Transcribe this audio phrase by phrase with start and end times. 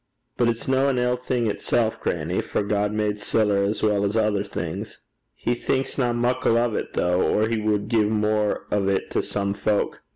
[0.35, 4.15] 'But it's no an ill thing itsel', grannie; for God made siller as weel 's
[4.17, 4.97] ither things.'
[5.35, 9.53] 'He thinksna muckle o' 't, though, or he wad gie mair o' 't to some
[9.53, 10.01] fowk.